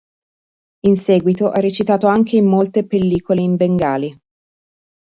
[0.87, 4.19] In seguito ha recitato anche in molte pellicole in bengali.